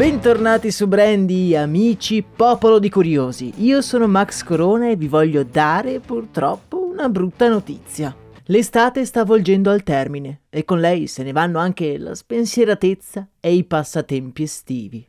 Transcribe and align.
Bentornati 0.00 0.70
su 0.70 0.88
Brandy, 0.88 1.54
amici, 1.54 2.22
popolo 2.22 2.78
di 2.78 2.88
curiosi. 2.88 3.52
Io 3.56 3.82
sono 3.82 4.06
Max 4.06 4.42
Corona 4.42 4.88
e 4.88 4.96
vi 4.96 5.08
voglio 5.08 5.44
dare 5.44 6.00
purtroppo 6.00 6.88
una 6.90 7.10
brutta 7.10 7.48
notizia. 7.48 8.16
L'estate 8.44 9.04
sta 9.04 9.26
volgendo 9.26 9.70
al 9.70 9.82
termine 9.82 10.44
e 10.48 10.64
con 10.64 10.80
lei 10.80 11.06
se 11.06 11.22
ne 11.22 11.32
vanno 11.32 11.58
anche 11.58 11.98
la 11.98 12.14
spensieratezza 12.14 13.28
e 13.40 13.52
i 13.52 13.62
passatempi 13.64 14.42
estivi. 14.42 15.06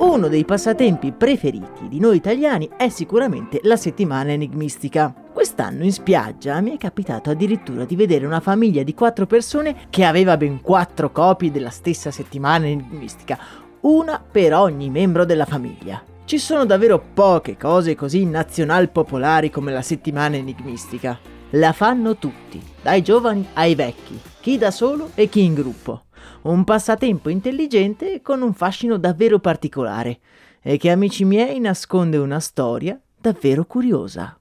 Uno 0.00 0.28
dei 0.28 0.44
passatempi 0.44 1.12
preferiti 1.12 1.88
di 1.88 2.00
noi 2.00 2.16
italiani 2.16 2.68
è 2.76 2.90
sicuramente 2.90 3.60
la 3.62 3.76
settimana 3.76 4.30
enigmistica. 4.32 5.19
Quest'anno 5.60 5.84
in 5.84 5.92
spiaggia 5.92 6.58
mi 6.62 6.74
è 6.74 6.78
capitato 6.78 7.28
addirittura 7.28 7.84
di 7.84 7.94
vedere 7.94 8.24
una 8.24 8.40
famiglia 8.40 8.82
di 8.82 8.94
quattro 8.94 9.26
persone 9.26 9.76
che 9.90 10.06
aveva 10.06 10.38
ben 10.38 10.62
quattro 10.62 11.12
copie 11.12 11.50
della 11.50 11.68
stessa 11.68 12.10
settimana 12.10 12.66
enigmistica, 12.66 13.38
una 13.80 14.18
per 14.20 14.54
ogni 14.54 14.88
membro 14.88 15.26
della 15.26 15.44
famiglia. 15.44 16.02
Ci 16.24 16.38
sono 16.38 16.64
davvero 16.64 16.98
poche 17.12 17.58
cose 17.58 17.94
così 17.94 18.24
nazional 18.24 18.88
popolari 18.88 19.50
come 19.50 19.70
la 19.70 19.82
settimana 19.82 20.36
enigmistica. 20.36 21.18
La 21.50 21.74
fanno 21.74 22.16
tutti, 22.16 22.58
dai 22.80 23.02
giovani 23.02 23.46
ai 23.52 23.74
vecchi, 23.74 24.18
chi 24.40 24.56
da 24.56 24.70
solo 24.70 25.10
e 25.14 25.28
chi 25.28 25.44
in 25.44 25.52
gruppo. 25.52 26.04
Un 26.44 26.64
passatempo 26.64 27.28
intelligente 27.28 28.22
con 28.22 28.40
un 28.40 28.54
fascino 28.54 28.96
davvero 28.96 29.40
particolare 29.40 30.20
e 30.62 30.78
che 30.78 30.90
amici 30.90 31.26
miei 31.26 31.60
nasconde 31.60 32.16
una 32.16 32.40
storia 32.40 32.98
davvero 33.20 33.66
curiosa. 33.66 34.38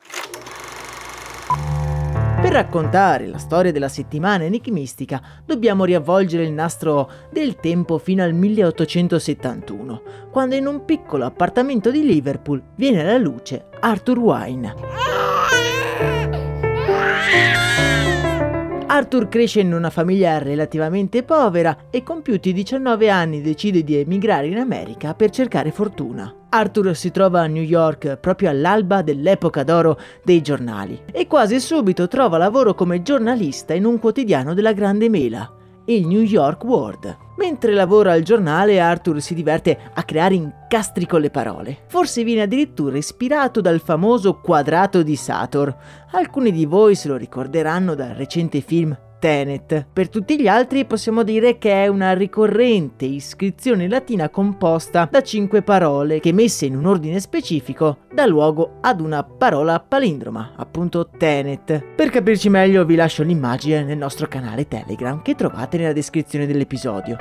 Per 2.49 2.57
raccontare 2.57 3.27
la 3.27 3.37
storia 3.37 3.71
della 3.71 3.89
settimana 3.89 4.43
enigmistica 4.43 5.21
dobbiamo 5.45 5.85
riavvolgere 5.85 6.43
il 6.43 6.51
nastro 6.51 7.07
del 7.29 7.57
tempo 7.57 7.99
fino 7.99 8.23
al 8.23 8.33
1871, 8.33 10.01
quando 10.31 10.55
in 10.55 10.65
un 10.65 10.83
piccolo 10.83 11.25
appartamento 11.25 11.91
di 11.91 12.03
Liverpool 12.03 12.59
viene 12.75 13.01
alla 13.01 13.19
luce 13.19 13.65
Arthur 13.79 14.17
Wine. 14.17 14.73
Arthur 18.91 19.29
cresce 19.29 19.59
in 19.59 19.71
una 19.71 19.91
famiglia 19.91 20.39
relativamente 20.39 21.21
povera 21.21 21.77
e 21.91 22.01
compiuti 22.01 22.51
19 22.51 23.07
anni 23.07 23.39
decide 23.39 23.83
di 23.83 23.95
emigrare 23.95 24.47
in 24.47 24.57
America 24.57 25.13
per 25.13 25.29
cercare 25.29 25.69
fortuna. 25.71 26.33
Arthur 26.49 26.95
si 26.95 27.11
trova 27.11 27.41
a 27.41 27.45
New 27.45 27.61
York 27.61 28.17
proprio 28.17 28.49
all'alba 28.49 29.03
dell'epoca 29.03 29.61
d'oro 29.61 29.99
dei 30.23 30.41
giornali 30.41 30.99
e 31.11 31.27
quasi 31.27 31.59
subito 31.59 32.07
trova 32.07 32.39
lavoro 32.39 32.73
come 32.73 33.03
giornalista 33.03 33.75
in 33.75 33.85
un 33.85 33.99
quotidiano 33.99 34.55
della 34.55 34.73
Grande 34.73 35.07
Mela, 35.07 35.53
il 35.93 36.07
New 36.07 36.21
York 36.21 36.63
World. 36.63 37.17
Mentre 37.37 37.73
lavora 37.73 38.11
al 38.11 38.21
giornale, 38.21 38.79
Arthur 38.79 39.21
si 39.21 39.33
diverte 39.33 39.77
a 39.93 40.03
creare 40.03 40.35
incastri 40.35 41.05
con 41.07 41.21
le 41.21 41.29
parole. 41.29 41.79
Forse 41.87 42.23
viene 42.23 42.43
addirittura 42.43 42.97
ispirato 42.97 43.61
dal 43.61 43.79
famoso 43.79 44.39
quadrato 44.39 45.01
di 45.03 45.15
Sator. 45.15 45.75
Alcuni 46.11 46.51
di 46.51 46.65
voi 46.65 46.95
se 46.95 47.07
lo 47.07 47.15
ricorderanno 47.15 47.95
dal 47.95 48.09
recente 48.09 48.61
film 48.61 48.97
Tenet. 49.19 49.85
Per 49.91 50.09
tutti 50.09 50.39
gli 50.39 50.47
altri 50.47 50.85
possiamo 50.85 51.23
dire 51.23 51.57
che 51.57 51.83
è 51.83 51.87
una 51.87 52.13
ricorrente 52.13 53.05
iscrizione 53.05 53.87
latina 53.87 54.29
composta 54.29 55.07
da 55.11 55.21
cinque 55.21 55.61
parole 55.61 56.19
che 56.19 56.31
messe 56.31 56.65
in 56.65 56.75
un 56.75 56.85
ordine 56.85 57.19
specifico 57.19 57.99
dà 58.11 58.25
luogo 58.25 58.77
ad 58.81 59.01
una 59.01 59.23
parola 59.23 59.79
palindroma, 59.79 60.53
appunto 60.55 61.09
Tenet. 61.15 61.83
Per 61.95 62.09
capirci 62.09 62.49
meglio 62.49 62.85
vi 62.85 62.95
lascio 62.95 63.23
l'immagine 63.23 63.83
nel 63.83 63.97
nostro 63.97 64.27
canale 64.27 64.67
Telegram 64.67 65.21
che 65.21 65.35
trovate 65.35 65.77
nella 65.77 65.93
descrizione 65.93 66.47
dell'episodio. 66.47 67.17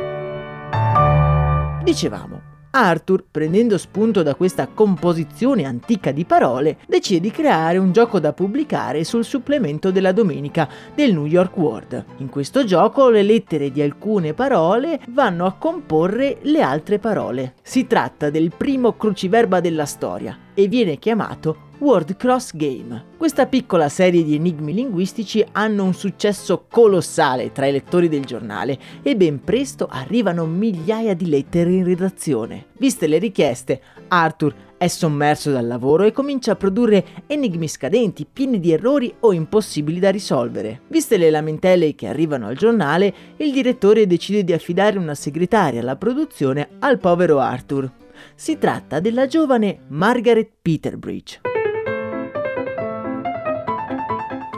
Dicevamo, 1.83 2.48
Arthur, 2.71 3.25
prendendo 3.31 3.79
spunto 3.79 4.23
da 4.23 4.35
questa 4.35 4.67
composizione 4.69 5.65
antica 5.65 6.13
di 6.13 6.25
parole, 6.25 6.79
decide 6.87 7.21
di 7.21 7.31
creare 7.31 7.79
un 7.79 7.93
gioco 7.93 8.21
da 8.21 8.33
pubblicare 8.33 9.05
sul 9.05 9.25
supplemento 9.25 9.91
della 9.91 10.13
domenica 10.13 10.69
del 10.95 11.13
New 11.13 11.27
York 11.27 11.57
World. 11.57 12.05
In 12.19 12.29
questo 12.29 12.65
gioco 12.65 13.09
le 13.09 13.23
lettere 13.23 13.71
di 13.71 13.83
alcune 13.83 14.35
parole 14.35 15.01
vanno 15.09 15.47
a 15.47 15.55
comporre 15.55 16.39
le 16.43 16.61
altre 16.61 16.99
parole. 16.99 17.55
Si 17.63 17.87
tratta 17.87 18.31
del 18.31 18.53
primo 18.57 18.95
cruciverba 18.97 19.61
della 19.61 19.87
storia 19.87 20.37
e 20.55 20.69
viene 20.69 20.99
chiamato 20.99 21.67
Word 21.81 22.17
Cross 22.17 22.57
Game. 22.57 23.05
Questa 23.17 23.47
piccola 23.47 23.89
serie 23.89 24.25
di 24.25 24.35
enigmi 24.35 24.75
linguistici 24.75 25.45
hanno 25.53 25.85
un 25.85 25.95
successo 25.95 26.67
colossale 26.69 27.53
tra 27.53 27.67
i 27.67 27.73
lettori 27.73 28.09
del 28.09 28.25
giornale 28.25 28.77
e 29.01 29.15
ben 29.15 29.45
presto 29.45 29.87
arrivano 29.89 30.45
migliaia 30.45 31.15
di 31.15 31.29
lettere 31.29 31.71
in 31.71 31.85
redazione. 31.85 32.67
Viste 32.79 33.07
le 33.07 33.19
richieste, 33.19 33.81
Arthur 34.09 34.55
è 34.77 34.89
sommerso 34.89 35.53
dal 35.53 35.69
lavoro 35.69 36.03
e 36.03 36.11
comincia 36.11 36.53
a 36.53 36.57
produrre 36.57 37.05
enigmi 37.29 37.69
scadenti, 37.69 38.27
pieni 38.31 38.59
di 38.59 38.73
errori 38.73 39.15
o 39.21 39.33
impossibili 39.33 40.01
da 40.01 40.11
risolvere. 40.11 40.81
Viste 40.89 41.17
le 41.17 41.31
lamentele 41.31 41.95
che 41.95 42.09
arrivano 42.09 42.49
al 42.49 42.57
giornale, 42.57 43.15
il 43.37 43.53
direttore 43.53 44.09
decide 44.09 44.43
di 44.43 44.53
affidare 44.53 44.99
una 44.99 45.15
segretaria 45.15 45.81
alla 45.81 45.97
produzione 45.97 46.71
al 46.81 46.99
povero 46.99 47.39
Arthur. 47.39 47.89
Si 48.35 48.59
tratta 48.59 48.99
della 48.99 49.29
giovane 49.29 49.83
Margaret 49.89 50.51
Peterbridge. 50.61 51.48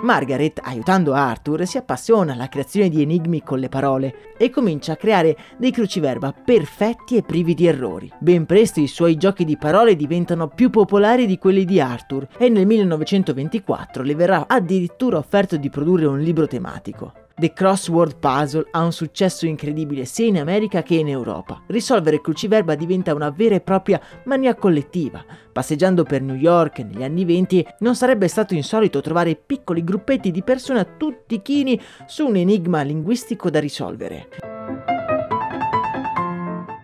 Margaret, 0.02 0.60
aiutando 0.62 1.12
Arthur, 1.12 1.66
si 1.66 1.76
appassiona 1.76 2.32
alla 2.32 2.48
creazione 2.48 2.88
di 2.88 3.02
enigmi 3.02 3.42
con 3.42 3.58
le 3.58 3.68
parole 3.68 4.34
e 4.38 4.48
comincia 4.48 4.92
a 4.92 4.96
creare 4.96 5.36
dei 5.58 5.70
cruciverba 5.70 6.32
perfetti 6.32 7.16
e 7.16 7.22
privi 7.22 7.54
di 7.54 7.66
errori. 7.66 8.10
Ben 8.18 8.46
presto 8.46 8.80
i 8.80 8.86
suoi 8.86 9.16
giochi 9.16 9.44
di 9.44 9.58
parole 9.58 9.96
diventano 9.96 10.48
più 10.48 10.70
popolari 10.70 11.26
di 11.26 11.36
quelli 11.36 11.64
di 11.64 11.80
Arthur 11.80 12.28
e 12.38 12.48
nel 12.48 12.66
1924 12.66 14.02
le 14.02 14.14
verrà 14.14 14.44
addirittura 14.48 15.18
offerto 15.18 15.56
di 15.56 15.68
produrre 15.68 16.06
un 16.06 16.20
libro 16.20 16.46
tematico. 16.46 17.12
The 17.40 17.54
Crossword 17.54 18.18
Puzzle 18.18 18.66
ha 18.70 18.84
un 18.84 18.92
successo 18.92 19.46
incredibile 19.46 20.04
sia 20.04 20.26
in 20.26 20.38
America 20.38 20.82
che 20.82 20.96
in 20.96 21.08
Europa. 21.08 21.62
Risolvere 21.68 22.20
cruciverba 22.20 22.74
diventa 22.74 23.14
una 23.14 23.30
vera 23.30 23.54
e 23.54 23.62
propria 23.62 23.98
mania 24.24 24.54
collettiva. 24.54 25.24
Passeggiando 25.50 26.02
per 26.02 26.20
New 26.20 26.36
York 26.36 26.80
negli 26.80 27.02
anni 27.02 27.24
20 27.24 27.66
non 27.78 27.96
sarebbe 27.96 28.28
stato 28.28 28.52
insolito 28.52 29.00
trovare 29.00 29.36
piccoli 29.36 29.82
gruppetti 29.82 30.30
di 30.30 30.42
persone 30.42 30.98
tutti 30.98 31.40
chini 31.40 31.80
su 32.04 32.26
un 32.26 32.36
enigma 32.36 32.82
linguistico 32.82 33.48
da 33.48 33.58
risolvere. 33.58 34.28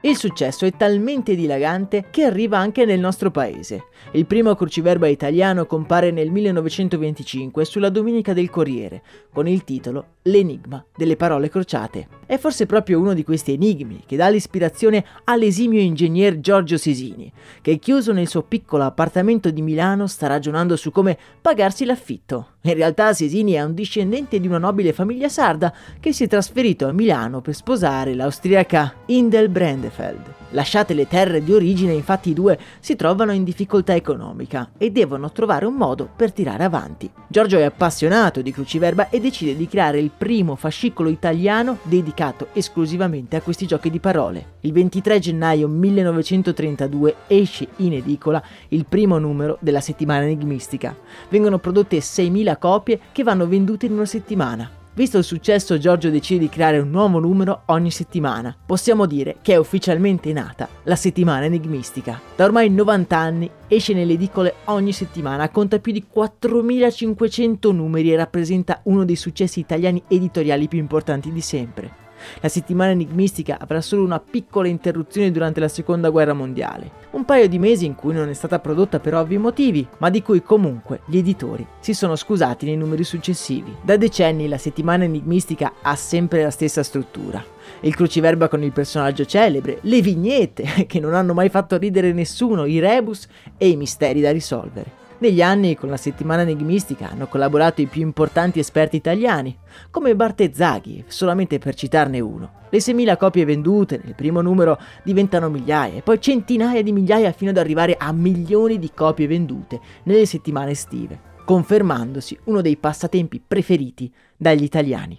Il 0.00 0.16
successo 0.16 0.64
è 0.64 0.74
talmente 0.74 1.34
dilagante 1.34 2.06
che 2.10 2.22
arriva 2.22 2.56
anche 2.56 2.86
nel 2.86 3.00
nostro 3.00 3.30
paese. 3.30 3.88
Il 4.12 4.24
primo 4.24 4.54
cruciverba 4.54 5.06
italiano 5.06 5.66
compare 5.66 6.10
nel 6.12 6.30
1925 6.30 7.62
sulla 7.66 7.90
Domenica 7.90 8.32
del 8.32 8.48
Corriere, 8.48 9.02
con 9.30 9.46
il 9.48 9.64
titolo 9.64 10.14
L'enigma 10.26 10.84
delle 10.96 11.14
parole 11.14 11.48
crociate. 11.48 12.08
È 12.26 12.36
forse 12.36 12.66
proprio 12.66 12.98
uno 12.98 13.14
di 13.14 13.22
questi 13.22 13.52
enigmi 13.52 14.02
che 14.06 14.16
dà 14.16 14.28
l'ispirazione 14.28 15.04
all'esimio 15.24 15.80
ingegner 15.80 16.40
Giorgio 16.40 16.76
Sisini, 16.76 17.32
che 17.62 17.78
chiuso 17.78 18.12
nel 18.12 18.26
suo 18.26 18.42
piccolo 18.42 18.82
appartamento 18.82 19.50
di 19.50 19.62
Milano 19.62 20.08
sta 20.08 20.26
ragionando 20.26 20.74
su 20.74 20.90
come 20.90 21.16
pagarsi 21.40 21.84
l'affitto. 21.84 22.54
In 22.62 22.74
realtà 22.74 23.12
Sisini 23.12 23.52
è 23.52 23.62
un 23.62 23.74
discendente 23.74 24.40
di 24.40 24.48
una 24.48 24.58
nobile 24.58 24.92
famiglia 24.92 25.28
sarda 25.28 25.72
che 26.00 26.12
si 26.12 26.24
è 26.24 26.28
trasferito 26.28 26.88
a 26.88 26.92
Milano 26.92 27.40
per 27.40 27.54
sposare 27.54 28.12
l'austriaca 28.14 28.94
Indel 29.06 29.48
Brandefeld. 29.48 30.34
Lasciate 30.50 30.94
le 30.94 31.06
terre 31.06 31.42
di 31.42 31.52
origine, 31.52 31.92
infatti 31.92 32.30
i 32.30 32.34
due 32.34 32.58
si 32.80 32.96
trovano 32.96 33.32
in 33.32 33.44
difficoltà 33.44 33.94
economica 33.94 34.70
e 34.78 34.90
devono 34.90 35.30
trovare 35.30 35.66
un 35.66 35.74
modo 35.74 36.08
per 36.14 36.32
tirare 36.32 36.64
avanti. 36.64 37.10
Giorgio 37.28 37.58
è 37.58 37.64
appassionato 37.64 38.40
di 38.42 38.52
cruciverba 38.52 39.10
e 39.10 39.20
decide 39.20 39.56
di 39.56 39.68
creare 39.68 39.98
il 39.98 40.12
primo 40.16 40.56
fascicolo 40.56 41.08
italiano 41.08 41.78
dedicato 41.82 42.48
esclusivamente 42.52 43.36
a 43.36 43.42
questi 43.42 43.66
giochi 43.66 43.90
di 43.90 43.98
parole. 43.98 44.54
Il 44.60 44.72
23 44.72 45.18
gennaio 45.18 45.68
1932 45.68 47.14
esce 47.26 47.68
in 47.76 47.92
edicola 47.92 48.42
il 48.68 48.86
primo 48.86 49.18
numero 49.18 49.58
della 49.60 49.80
settimana 49.80 50.24
enigmistica. 50.24 50.96
Vengono 51.28 51.58
prodotte 51.58 51.98
6.000 51.98 52.58
copie 52.58 53.00
che 53.12 53.22
vanno 53.22 53.46
vendute 53.46 53.86
in 53.86 53.92
una 53.92 54.06
settimana. 54.06 54.84
Visto 54.96 55.18
il 55.18 55.24
successo, 55.24 55.76
Giorgio 55.76 56.08
decide 56.08 56.40
di 56.40 56.48
creare 56.48 56.78
un 56.78 56.88
nuovo 56.88 57.18
numero 57.18 57.64
ogni 57.66 57.90
settimana. 57.90 58.56
Possiamo 58.64 59.04
dire 59.04 59.36
che 59.42 59.52
è 59.52 59.56
ufficialmente 59.56 60.32
nata 60.32 60.66
la 60.84 60.96
settimana 60.96 61.44
enigmistica. 61.44 62.18
Da 62.34 62.46
ormai 62.46 62.70
90 62.70 63.14
anni 63.14 63.50
esce 63.68 63.92
nelle 63.92 64.14
edicole 64.14 64.54
ogni 64.64 64.92
settimana, 64.92 65.50
conta 65.50 65.80
più 65.80 65.92
di 65.92 66.06
4500 66.08 67.72
numeri 67.72 68.10
e 68.10 68.16
rappresenta 68.16 68.80
uno 68.84 69.04
dei 69.04 69.16
successi 69.16 69.60
italiani 69.60 70.02
editoriali 70.08 70.66
più 70.66 70.78
importanti 70.78 71.30
di 71.30 71.42
sempre. 71.42 72.05
La 72.40 72.48
settimana 72.48 72.90
enigmistica 72.90 73.58
avrà 73.60 73.80
solo 73.80 74.04
una 74.04 74.20
piccola 74.20 74.68
interruzione 74.68 75.30
durante 75.30 75.60
la 75.60 75.68
seconda 75.68 76.10
guerra 76.10 76.32
mondiale, 76.32 76.90
un 77.12 77.24
paio 77.24 77.48
di 77.48 77.58
mesi 77.58 77.86
in 77.86 77.94
cui 77.94 78.14
non 78.14 78.28
è 78.28 78.34
stata 78.34 78.58
prodotta 78.58 79.00
per 79.00 79.14
ovvi 79.14 79.38
motivi, 79.38 79.86
ma 79.98 80.10
di 80.10 80.22
cui 80.22 80.42
comunque 80.42 81.00
gli 81.06 81.18
editori 81.18 81.66
si 81.80 81.94
sono 81.94 82.16
scusati 82.16 82.66
nei 82.66 82.76
numeri 82.76 83.04
successivi. 83.04 83.74
Da 83.82 83.96
decenni 83.96 84.48
la 84.48 84.58
settimana 84.58 85.04
enigmistica 85.04 85.74
ha 85.82 85.94
sempre 85.94 86.42
la 86.42 86.50
stessa 86.50 86.82
struttura. 86.82 87.44
Il 87.80 87.94
cruciverba 87.94 88.48
con 88.48 88.62
il 88.62 88.72
personaggio 88.72 89.24
celebre, 89.24 89.78
le 89.82 90.00
vignette 90.00 90.84
che 90.86 91.00
non 91.00 91.14
hanno 91.14 91.34
mai 91.34 91.48
fatto 91.48 91.76
ridere 91.76 92.12
nessuno, 92.12 92.64
i 92.64 92.78
rebus 92.78 93.26
e 93.56 93.68
i 93.68 93.76
misteri 93.76 94.20
da 94.20 94.30
risolvere. 94.30 95.04
Negli 95.18 95.40
anni 95.40 95.76
con 95.76 95.88
la 95.88 95.96
settimana 95.96 96.42
enigmistica 96.42 97.08
hanno 97.10 97.26
collaborato 97.26 97.80
i 97.80 97.86
più 97.86 98.02
importanti 98.02 98.58
esperti 98.58 98.96
italiani, 98.96 99.56
come 99.90 100.14
Bartezzaghi, 100.14 101.04
solamente 101.06 101.58
per 101.58 101.74
citarne 101.74 102.20
uno. 102.20 102.64
Le 102.68 102.78
6.000 102.78 103.16
copie 103.16 103.46
vendute 103.46 103.98
nel 104.04 104.14
primo 104.14 104.42
numero 104.42 104.78
diventano 105.02 105.48
migliaia 105.48 105.96
e 105.96 106.02
poi 106.02 106.20
centinaia 106.20 106.82
di 106.82 106.92
migliaia 106.92 107.32
fino 107.32 107.50
ad 107.50 107.56
arrivare 107.56 107.96
a 107.98 108.12
milioni 108.12 108.78
di 108.78 108.90
copie 108.92 109.26
vendute 109.26 109.80
nelle 110.02 110.26
settimane 110.26 110.72
estive, 110.72 111.18
confermandosi 111.46 112.38
uno 112.44 112.60
dei 112.60 112.76
passatempi 112.76 113.40
preferiti 113.40 114.12
dagli 114.36 114.64
italiani. 114.64 115.18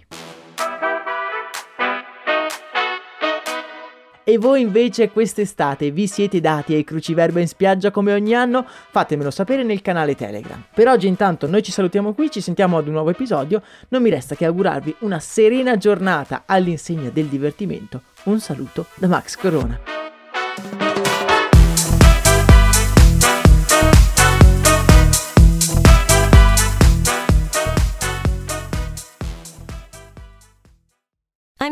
E 4.28 4.36
voi 4.36 4.60
invece 4.60 5.08
quest'estate 5.08 5.90
vi 5.90 6.06
siete 6.06 6.38
dati 6.38 6.74
ai 6.74 6.84
cruciverba 6.84 7.40
in 7.40 7.48
spiaggia 7.48 7.90
come 7.90 8.12
ogni 8.12 8.34
anno? 8.34 8.62
Fatemelo 8.66 9.30
sapere 9.30 9.62
nel 9.62 9.80
canale 9.80 10.14
Telegram. 10.14 10.62
Per 10.74 10.86
oggi 10.86 11.06
intanto 11.06 11.46
noi 11.46 11.62
ci 11.62 11.72
salutiamo 11.72 12.12
qui, 12.12 12.30
ci 12.30 12.42
sentiamo 12.42 12.76
ad 12.76 12.86
un 12.88 12.92
nuovo 12.92 13.08
episodio, 13.08 13.62
non 13.88 14.02
mi 14.02 14.10
resta 14.10 14.34
che 14.34 14.44
augurarvi 14.44 14.96
una 14.98 15.18
serena 15.18 15.78
giornata 15.78 16.42
all'insegna 16.44 17.08
del 17.08 17.24
divertimento. 17.24 18.02
Un 18.24 18.38
saluto 18.38 18.84
da 18.96 19.06
Max 19.06 19.34
Corona. 19.34 20.87